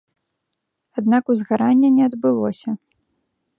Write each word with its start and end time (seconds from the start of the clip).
Аднак 1.01 1.23
узгарання 1.35 1.89
не 1.97 2.03
адбылося. 2.11 2.69